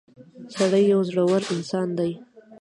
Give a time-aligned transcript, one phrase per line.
[0.55, 2.11] •سړی یو زړور انسان دی.